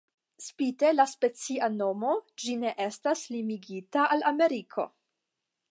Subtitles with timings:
[0.43, 2.15] Spite la specia nomo,
[2.45, 4.89] ĝi ne estas limigita al Ameriko.